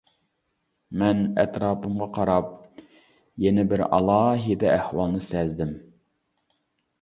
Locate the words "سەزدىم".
5.29-5.77